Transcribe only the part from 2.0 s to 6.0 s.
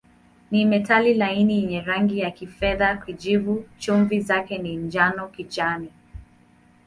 ya kifedha-kijivu, chumvi zake ni njano-kijani.